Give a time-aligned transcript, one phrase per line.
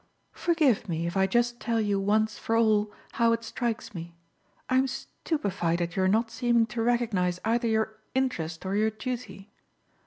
[0.33, 4.15] "Forgive me if I just tell you once for all how it strikes me,
[4.67, 9.51] I'm stupefied at your not seeming to recognise either your interest or your duty.